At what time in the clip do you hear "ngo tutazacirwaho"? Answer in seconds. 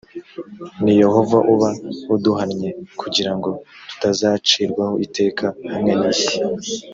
3.37-4.95